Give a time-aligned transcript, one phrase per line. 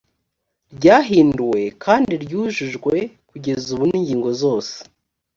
[0.75, 2.93] ryahinduwe kandi ryujujwe
[3.29, 4.73] kugeza ubu n’ingingo zose